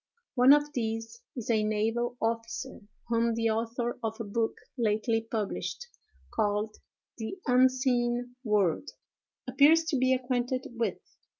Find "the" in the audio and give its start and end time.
3.35-3.51, 7.19-7.37